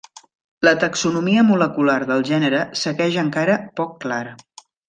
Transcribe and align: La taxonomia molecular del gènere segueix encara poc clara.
La 0.67 0.71
taxonomia 0.83 1.43
molecular 1.51 1.99
del 2.13 2.25
gènere 2.31 2.65
segueix 2.85 3.23
encara 3.27 3.63
poc 3.83 3.97
clara. 4.09 4.35